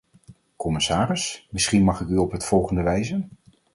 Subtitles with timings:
[0.55, 3.29] Commissaris, misschien mag ik u op het volgende wijzen.